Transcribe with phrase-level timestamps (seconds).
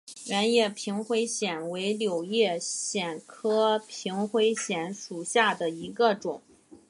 [0.29, 6.41] 圆叶平灰藓为柳叶藓科平灰藓属下的一个种。